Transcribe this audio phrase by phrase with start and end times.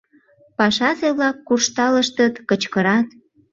[0.57, 3.07] Пашазе-влак куржталыштыт, кычкырат: